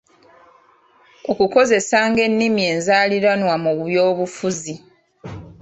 Okukozesanga 1.31 2.19
ennimi 2.27 2.61
enzaaliranwa 2.73 3.55
mu 3.63 3.71
byobufuzi 3.87 4.73